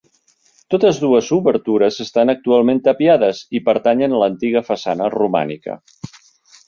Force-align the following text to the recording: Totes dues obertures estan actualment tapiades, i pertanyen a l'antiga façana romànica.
Totes 0.73 1.01
dues 1.01 1.27
obertures 1.35 1.99
estan 2.05 2.33
actualment 2.35 2.81
tapiades, 2.87 3.43
i 3.59 3.61
pertanyen 3.71 4.17
a 4.19 4.23
l'antiga 4.25 4.65
façana 4.71 5.11
romànica. 5.17 5.77